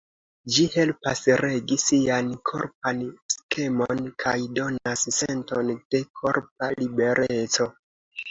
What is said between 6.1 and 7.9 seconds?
korpa libereco.